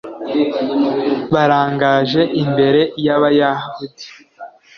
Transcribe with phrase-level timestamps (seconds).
[1.33, 4.05] barangaje imbere y'abayahudi